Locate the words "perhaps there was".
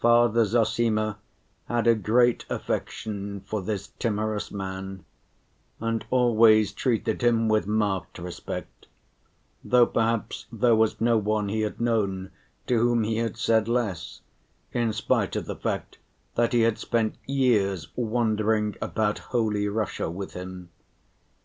9.86-11.00